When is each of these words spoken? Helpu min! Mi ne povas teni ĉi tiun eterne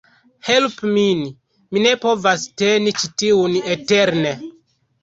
Helpu 0.47 0.89
min! 0.95 1.21
Mi 1.75 1.85
ne 1.85 1.93
povas 2.07 2.49
teni 2.63 2.97
ĉi 2.99 3.13
tiun 3.25 3.63
eterne 3.79 4.35